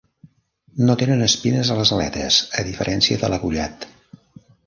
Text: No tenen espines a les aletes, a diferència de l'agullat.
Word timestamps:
No 0.87 0.95
tenen 1.01 1.19
espines 1.25 1.69
a 1.75 1.75
les 1.81 1.91
aletes, 1.97 2.39
a 2.61 2.65
diferència 2.71 3.21
de 3.25 3.31
l'agullat. 3.35 3.87